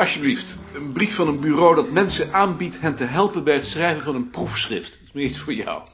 [0.00, 4.02] Alsjeblieft, een brief van een bureau dat mensen aanbiedt hen te helpen bij het schrijven
[4.02, 4.90] van een proefschrift.
[4.92, 5.88] Dat is meer iets voor jou.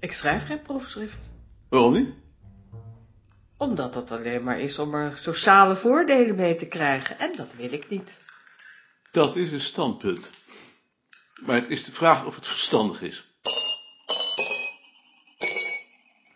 [0.00, 1.18] Ik schrijf geen proefschrift.
[1.68, 2.14] Waarom niet?
[3.56, 7.18] Omdat dat alleen maar is om er sociale voordelen mee te krijgen.
[7.18, 8.16] En dat wil ik niet.
[9.10, 10.30] Dat is een standpunt.
[11.46, 13.36] Maar het is de vraag of het verstandig is.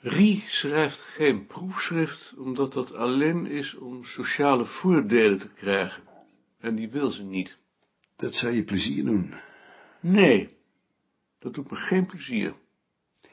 [0.01, 6.09] Rie schrijft geen proefschrift, omdat dat alleen is om sociale voordelen te krijgen.
[6.61, 7.59] En die wil ze niet.
[8.17, 9.35] Dat zou je plezier doen.
[10.01, 10.57] Nee,
[11.39, 12.55] dat doet me geen plezier.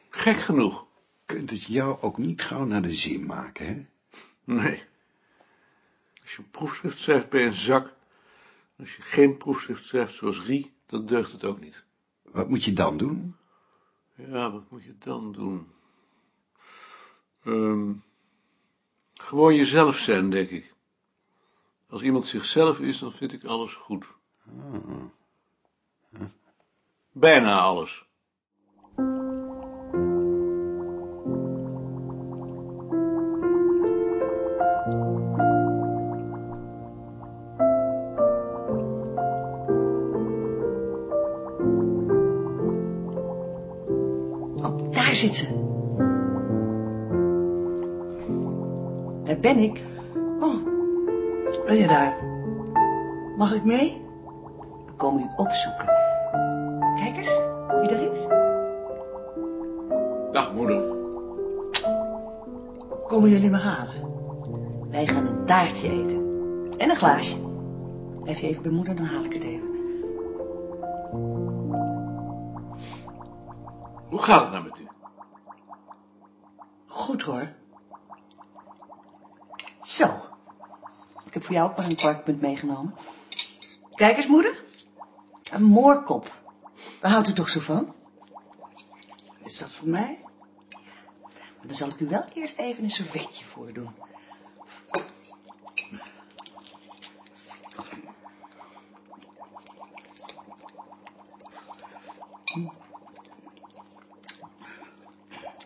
[0.09, 0.85] Gek genoeg.
[1.25, 3.85] Kunt het jou ook niet gauw naar de zin maken, hè?
[4.43, 4.83] Nee.
[6.21, 7.93] Als je een proefschrift schrijft bij een zak,
[8.77, 11.83] als je geen proefschrift schrijft zoals Rie, dan deugt het ook niet.
[12.21, 13.35] Wat moet je dan doen?
[14.15, 15.67] Ja, wat moet je dan doen?
[17.43, 17.93] Ehm,
[19.13, 20.73] gewoon jezelf zijn, denk ik.
[21.89, 24.05] Als iemand zichzelf is, dan vind ik alles goed.
[27.11, 28.05] Bijna alles.
[44.55, 45.65] Oh, daar zit ze.
[49.23, 49.83] Daar ben ik.
[50.39, 50.66] Oh,
[51.67, 52.23] ben je daar?
[53.37, 54.05] Mag ik mee?
[54.85, 55.85] We komen u opzoeken.
[56.95, 58.27] Kijk eens, wie er is.
[60.31, 60.95] Dag, moeder.
[63.07, 63.95] Komen jullie me halen?
[64.89, 66.17] Wij gaan een taartje eten.
[66.77, 67.37] En een glaasje.
[68.23, 69.67] Blijf je even bij moeder, dan haal ik het even.
[74.09, 74.87] Hoe gaat het nou met u?
[76.86, 77.47] Goed hoor.
[79.81, 80.27] Zo.
[81.27, 82.95] Ik heb voor jou ook maar een kwartpunt meegenomen.
[83.92, 84.64] Kijk eens, moeder.
[85.52, 86.36] Een moorkop.
[87.02, 87.95] Daar houdt u toch zo van?
[89.43, 90.20] Is dat voor mij?
[91.58, 93.89] Maar dan zal ik u wel eerst even een servetje voordoen.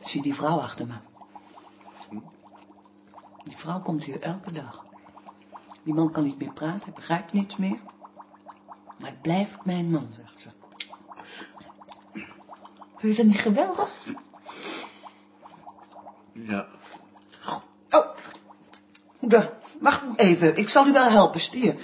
[0.03, 0.95] Zie die vrouw achter me.
[3.43, 4.90] Die vrouw komt hier elke dag.
[5.83, 7.79] Die man kan niet meer praten, hij begrijpt niets meer.
[8.99, 10.49] Maar het blijft mijn man, zegt ze.
[12.97, 14.05] Vind je dat niet geweldig?
[16.31, 16.67] Ja.
[17.89, 18.15] Oh,
[19.19, 20.55] moeder, wacht even.
[20.55, 21.41] Ik zal u wel helpen.
[21.51, 21.75] Hier,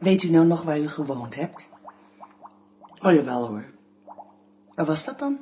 [0.00, 1.68] Weet u nou nog waar u gewoond hebt?
[3.02, 3.64] Oh, jawel hoor.
[4.74, 5.38] Waar was dat dan?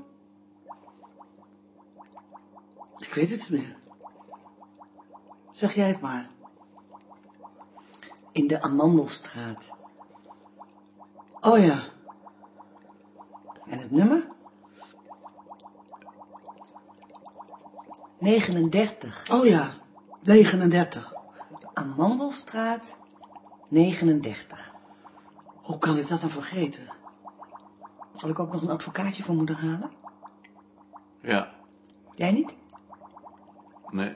[2.99, 3.77] Ik weet het niet meer.
[5.51, 6.27] Zeg jij het maar.
[8.33, 9.71] In de Amandelstraat.
[11.41, 11.83] Oh ja.
[13.67, 14.27] En het nummer?
[18.19, 19.31] 39.
[19.31, 19.75] Oh ja.
[20.23, 21.15] 39.
[21.73, 22.97] Amandelstraat
[23.69, 24.73] 39.
[25.63, 26.89] Hoe kan ik dat dan vergeten?
[28.15, 29.91] Zal ik ook nog een advocaatje voor moeder halen?
[31.23, 31.53] Ja.
[32.15, 32.55] Jij niet?
[33.91, 34.15] Nee.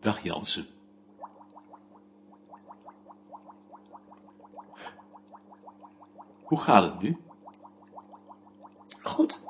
[0.00, 0.66] Dag Jansen.
[6.42, 7.18] Hoe gaat het nu?
[9.02, 9.40] Goed.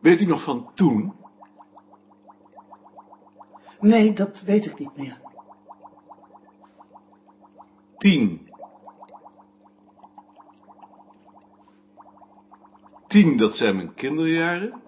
[0.00, 1.19] Weet u nog van toen?
[3.80, 5.20] Nee, dat weet ik niet meer.
[7.96, 8.48] Tien.
[13.06, 14.82] Tien, dat zijn mijn kinderjaren.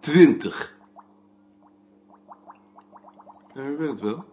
[0.00, 0.78] Twintig.
[3.54, 4.24] Ja, u weet het wel.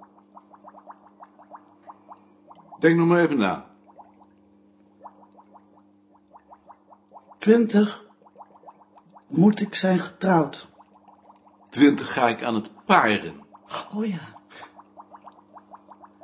[2.80, 3.66] Denk nog maar even na.
[7.40, 8.06] 20.
[9.28, 10.73] Moet ik zijn getrouwd?
[11.74, 13.46] Twintig ga ik aan het paren.
[13.94, 14.34] Oh ja.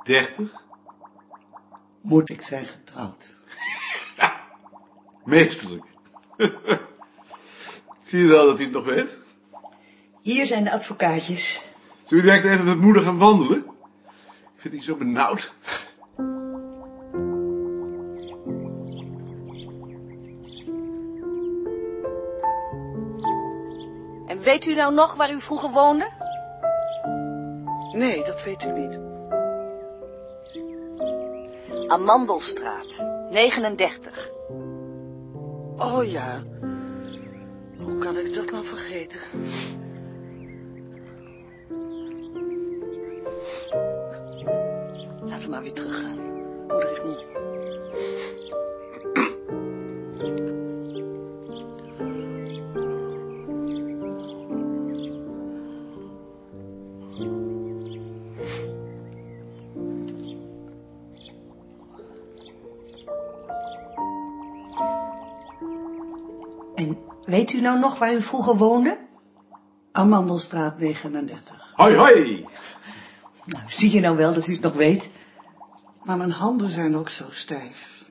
[0.04, 0.64] Dertig.
[2.00, 3.34] Moet ik zijn getrouwd?
[5.24, 5.84] Meesterlijk.
[8.06, 9.16] Zie je wel dat hij het nog weet?
[10.20, 11.62] Hier zijn de advocaatjes.
[12.04, 13.58] Zullen we direct even met moeder gaan wandelen?
[14.54, 15.54] Ik vind die zo benauwd.
[24.50, 26.08] Weet u nou nog waar u vroeger woonde?
[27.92, 28.98] Nee, dat weet u niet.
[31.88, 34.30] Amandelstraat, 39.
[35.76, 36.42] Oh ja.
[37.78, 39.20] Hoe kan ik dat nou vergeten?
[45.24, 46.18] Laten we maar weer teruggaan.
[46.68, 47.49] Moeder is moe.
[66.80, 68.98] En weet u nou nog waar u vroeger woonde?
[69.92, 71.72] Amandelstraat 39.
[71.74, 72.46] Hoi, hoi.
[73.44, 75.08] Nou, zie je nou wel dat u het nog weet?
[76.02, 78.04] Maar mijn handen zijn ook zo stijf.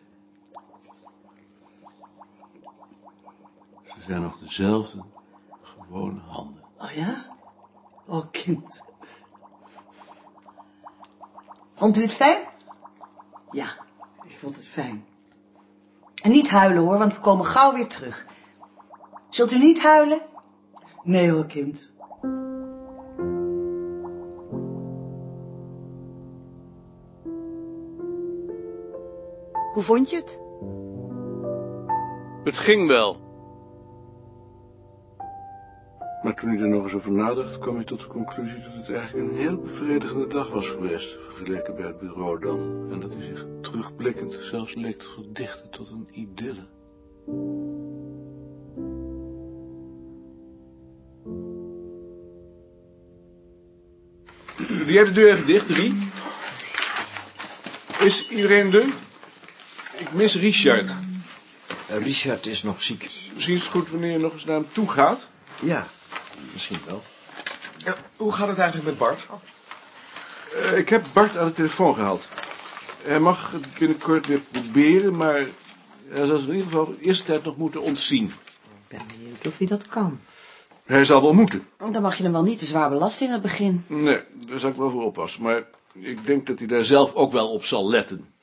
[3.84, 5.04] Ze zijn nog dezelfde
[5.62, 6.64] gewone handen.
[6.78, 7.26] Oh ja?
[8.06, 8.82] Oh, kind.
[11.76, 12.48] Vond u het fijn?
[13.52, 13.78] Ja,
[14.24, 15.06] ik vond het fijn.
[16.22, 18.28] En niet huilen hoor, want we komen gauw weer terug.
[19.40, 20.22] Zult u niet huilen?
[21.04, 21.92] Nee hoor, kind.
[29.74, 30.40] Hoe vond je het?
[32.44, 33.18] Het ging wel.
[36.24, 38.96] Maar toen hij er nog eens over nadacht, kwam hij tot de conclusie dat het
[38.96, 42.88] eigenlijk een heel bevredigende dag was geweest, vergeleken bij het bureau dan.
[42.92, 46.68] En dat hij zich terugblikkend zelfs leek te verdichten tot een idylle.
[54.90, 56.10] Doe jij de deur even dicht, Rie?
[58.00, 58.86] Is iedereen er?
[59.98, 60.94] Ik mis Richard.
[61.88, 63.10] Eh, Richard is nog ziek.
[63.34, 65.28] Misschien is het goed wanneer je nog eens naar hem toe gaat.
[65.60, 65.88] Ja,
[66.54, 67.04] misschien wel.
[68.16, 69.26] hoe gaat het eigenlijk met Bart?
[70.56, 72.30] Eh, ik heb Bart aan de telefoon gehaald.
[73.02, 75.46] Hij mag het binnenkort weer proberen, maar
[76.08, 78.26] hij zal in ieder geval de eerste tijd nog moeten ontzien.
[78.26, 80.20] Ik ben benieuwd of hij dat kan.
[80.90, 81.68] Hij zal wel moeten.
[81.92, 83.84] Dan mag je hem wel niet te zwaar belasten in het begin.
[83.88, 85.42] Nee, daar zal ik wel voor oppassen.
[85.42, 85.64] Maar
[85.94, 88.34] ik denk dat hij daar zelf ook wel op zal letten.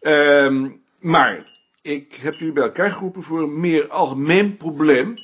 [0.00, 0.70] Ehm,
[1.00, 1.50] maar
[1.82, 5.14] ik heb jullie bij elkaar geroepen voor een meer algemeen probleem.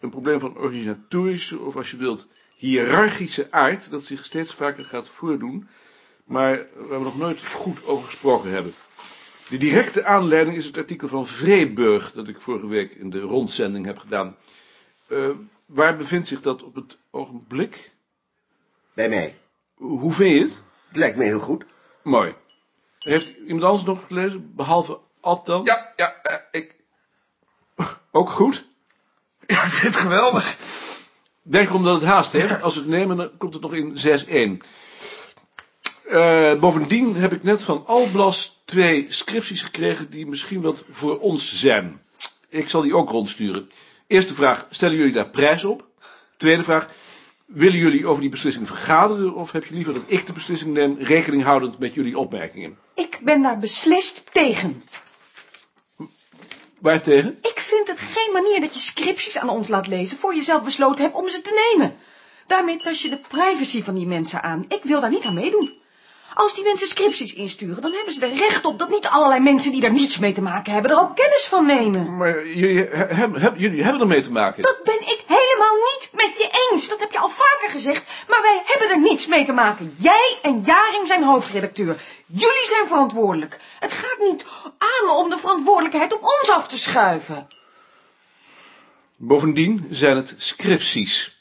[0.00, 2.26] Een probleem van organisatorische, of als je wilt,
[2.56, 5.68] hiërarchische aard, dat zich steeds vaker gaat voordoen,
[6.24, 8.74] maar waar we nog nooit goed over gesproken hebben.
[9.48, 13.86] De directe aanleiding is het artikel van Vreeburg, dat ik vorige week in de rondzending
[13.86, 14.36] heb gedaan.
[15.06, 15.28] Eh,
[15.72, 17.92] waar bevindt zich dat op het ogenblik?
[18.94, 19.38] Bij mij.
[19.74, 20.62] Hoe vind je het?
[20.88, 21.64] Het lijkt me heel goed.
[22.02, 22.34] Mooi.
[22.98, 25.64] Heeft iemand anders nog gelezen, behalve Ad dan?
[25.64, 26.74] Ja, ja, eh, ik...
[28.10, 28.64] Ook goed?
[29.46, 30.56] Ja, ik vind het geweldig.
[31.42, 32.62] Denk omdat het haast heeft.
[32.62, 34.66] Als we het nemen, dan komt het nog in 6-1.
[36.04, 41.58] Eh, bovendien heb ik net van Alblas twee scripties gekregen die misschien wat voor ons
[41.58, 42.02] zijn.
[42.48, 43.70] Ik zal die ook rondsturen.
[44.12, 45.86] Eerste vraag, stellen jullie daar prijs op?
[46.36, 46.88] Tweede vraag,
[47.46, 50.96] willen jullie over die beslissing vergaderen of heb je liever dat ik de beslissing neem,
[50.98, 52.78] rekening houdend met jullie opmerkingen?
[52.94, 54.82] Ik ben daar beslist tegen.
[56.80, 57.38] Waartegen?
[57.40, 60.64] Ik vind het geen manier dat je scripties aan ons laat lezen voor je zelf
[60.64, 61.96] besloten hebt om ze te nemen.
[62.46, 64.64] Daarmee tas je de privacy van die mensen aan.
[64.68, 65.81] Ik wil daar niet aan meedoen.
[66.34, 69.72] Als die mensen scripties insturen, dan hebben ze er recht op dat niet allerlei mensen
[69.72, 72.16] die daar niets mee te maken hebben er ook kennis van nemen.
[72.16, 72.88] Maar jullie,
[73.56, 74.62] jullie hebben ermee te maken.
[74.62, 76.88] Dat ben ik helemaal niet met je eens.
[76.88, 78.24] Dat heb je al vaker gezegd.
[78.28, 79.94] Maar wij hebben er niets mee te maken.
[79.98, 82.00] Jij en Jaring zijn hoofdredacteur.
[82.26, 83.58] Jullie zijn verantwoordelijk.
[83.78, 84.44] Het gaat niet
[84.78, 87.46] aan om de verantwoordelijkheid op ons af te schuiven.
[89.16, 91.31] Bovendien zijn het scripties.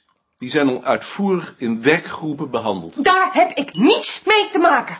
[0.41, 3.03] Die zijn al uitvoerig in werkgroepen behandeld.
[3.03, 4.97] Daar heb ik niets mee te maken.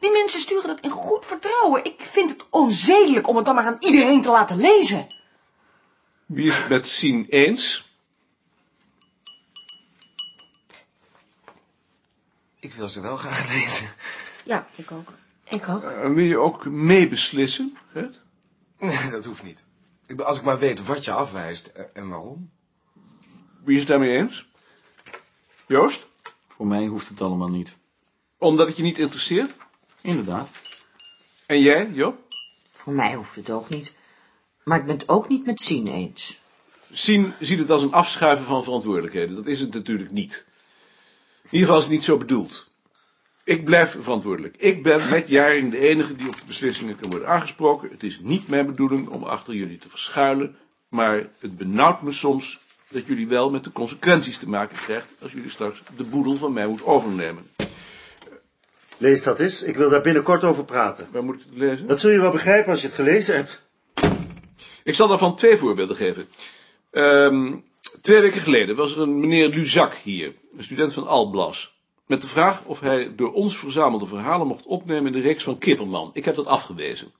[0.00, 1.84] Die mensen sturen dat in goed vertrouwen.
[1.84, 5.06] Ik vind het onzedelijk om het dan maar aan iedereen te laten lezen.
[6.26, 7.94] Wie is het met zien eens?
[12.60, 13.88] Ik wil ze wel graag lezen.
[14.44, 15.12] Ja, ik ook.
[15.44, 15.82] Ik ook.
[15.82, 18.20] En wil je ook meebeslissen, Gert?
[18.78, 19.62] Nee, dat hoeft niet.
[20.06, 22.50] Ik, ben- als ik maar weet wat je afwijst eh, en waarom.
[23.64, 24.48] Wie is het daarmee eens?
[25.66, 26.06] Joost?
[26.48, 27.76] Voor mij hoeft het allemaal niet.
[28.38, 29.54] Omdat het je niet interesseert?
[30.00, 30.50] Inderdaad.
[31.46, 32.18] En jij, Job?
[32.70, 33.92] Voor mij hoeft het ook niet.
[34.64, 36.40] Maar ik ben het ook niet met Sien eens.
[36.90, 39.36] Sien ziet het als een afschuiven van verantwoordelijkheden.
[39.36, 40.46] Dat is het natuurlijk niet.
[41.42, 42.68] In ieder geval is het niet zo bedoeld.
[43.44, 44.56] Ik blijf verantwoordelijk.
[44.56, 47.90] Ik ben met Jaring de enige die op de beslissingen kan worden aangesproken.
[47.90, 50.56] Het is niet mijn bedoeling om achter jullie te verschuilen.
[50.88, 55.32] Maar het benauwt me soms dat jullie wel met de consequenties te maken krijgt als
[55.32, 57.50] jullie straks de boedel van mij moet overnemen.
[58.98, 59.62] Lees dat eens.
[59.62, 61.08] Ik wil daar binnenkort over praten.
[61.12, 61.86] Waar moet ik het lezen?
[61.86, 63.62] Dat zul je wel begrijpen als je het gelezen hebt.
[64.84, 66.28] Ik zal daarvan twee voorbeelden geven.
[66.90, 67.54] Ehm,
[68.00, 72.28] twee weken geleden was er een meneer Luzak hier, een student van Alblas, met de
[72.28, 76.10] vraag of hij door ons verzamelde verhalen mocht opnemen in de reeks van Kipperman.
[76.12, 77.12] Ik heb dat afgewezen.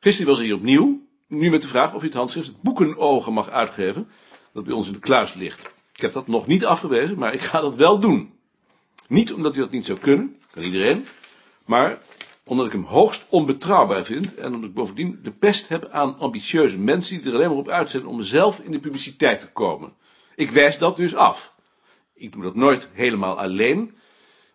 [0.00, 3.32] Gisteren was hij hier opnieuw, nu met de vraag of hij het handschrift het Boekenogen
[3.32, 4.08] mag uitgeven,
[4.52, 5.60] dat bij ons in de kluis ligt.
[5.92, 8.32] Ik heb dat nog niet afgewezen, maar ik ga dat wel doen.
[9.08, 11.06] Niet omdat hij dat niet zou kunnen, kan iedereen,
[11.64, 11.98] maar
[12.44, 16.78] omdat ik hem hoogst onbetrouwbaar vind en omdat ik bovendien de pest heb aan ambitieuze
[16.78, 19.92] mensen die er alleen maar op uit om zelf in de publiciteit te komen.
[20.36, 21.54] Ik wijs dat dus af.
[22.14, 23.96] Ik doe dat nooit helemaal alleen.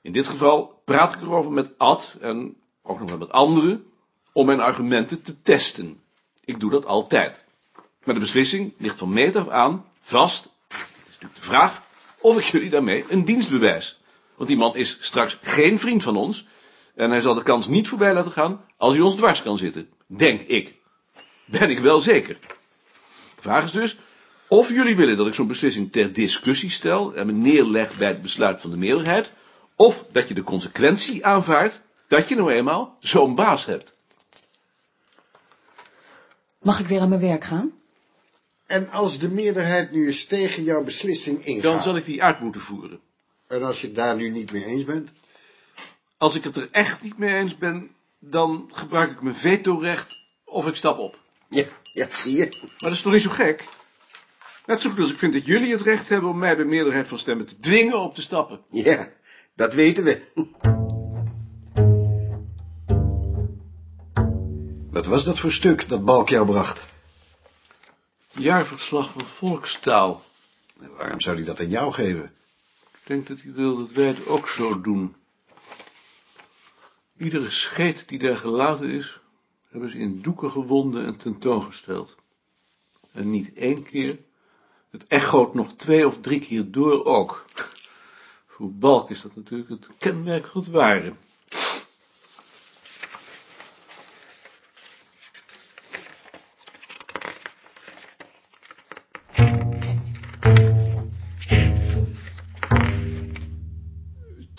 [0.02, 3.86] In dit geval praat ik erover met Ad en ook nog wel met anderen
[4.34, 6.00] om mijn argumenten te testen.
[6.46, 7.45] Ik doe dat altijd.
[8.06, 10.44] Maar de beslissing ligt van meet af aan vast.
[10.68, 11.82] Het is natuurlijk de vraag
[12.20, 14.00] of ik jullie daarmee een dienst bewijs.
[14.36, 16.48] Want die man is straks geen vriend van ons
[16.96, 19.90] en hij zal de kans niet voorbij laten gaan als hij ons dwars kan zitten.
[20.08, 20.76] Denk ik.
[21.46, 22.38] Ben ik wel zeker.
[23.36, 23.98] De vraag is dus
[24.48, 28.22] of jullie willen dat ik zo'n beslissing ter discussie stel en me neerleg bij het
[28.22, 29.32] besluit van de meerderheid,
[29.76, 33.94] of dat je de consequentie aanvaardt dat je nou eenmaal zo'n baas hebt.
[36.62, 37.72] Mag ik weer aan mijn werk gaan?
[38.66, 41.64] En als de meerderheid nu eens tegen jouw beslissing ingaat...
[41.64, 43.00] Dan zal ik die uit moeten voeren.
[43.48, 45.10] En als je het daar nu niet mee eens bent?
[46.18, 50.68] Als ik het er echt niet mee eens ben, dan gebruik ik mijn vetorecht of
[50.68, 51.18] ik stap op.
[51.50, 52.58] Ja, ja, zie je.
[52.62, 53.68] Maar dat is toch niet zo gek?
[54.66, 57.08] Net zo goed als ik vind dat jullie het recht hebben om mij bij meerderheid
[57.08, 58.62] van stemmen te dwingen op te stappen.
[58.70, 59.10] Ja,
[59.56, 60.22] dat weten we.
[64.92, 66.95] Wat was dat voor stuk dat Balk jou bracht?
[68.38, 70.24] Jaarverslag van Volkstaal.
[70.80, 72.24] En waarom zou hij dat aan jou geven?
[72.92, 75.16] Ik denk dat hij wil dat wij het ook zo doen.
[77.18, 79.20] Iedere scheet die daar gelaten is,
[79.70, 82.16] hebben ze in doeken gewonden en tentoongesteld.
[83.12, 84.20] En niet één keer,
[84.90, 87.46] het echoot nog twee of drie keer door ook.
[88.48, 91.14] Voor Balk is dat natuurlijk het kenmerk van het ware.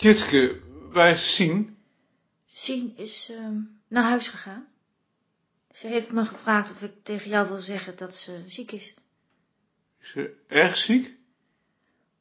[0.07, 0.61] Tjitske,
[0.91, 1.77] waar is Sien?
[2.45, 4.67] Sien is ehm, naar huis gegaan.
[5.71, 8.95] Ze heeft me gevraagd of ik tegen jou wil zeggen dat ze ziek is.
[10.01, 11.17] Is ze erg ziek?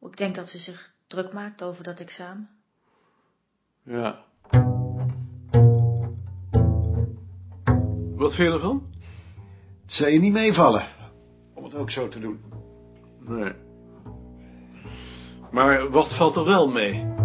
[0.00, 2.50] Ik denk dat ze zich druk maakt over dat examen.
[3.82, 4.24] Ja.
[8.14, 8.94] Wat vind je ervan?
[9.82, 10.86] Het zou je niet meevallen,
[11.54, 12.40] om het ook zo te doen.
[13.20, 13.52] Nee.
[15.50, 17.15] Maar wat valt er wel mee?